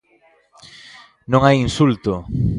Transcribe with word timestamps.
Non 1.31 1.41
hai 1.43 1.57
insulto. 1.65 2.13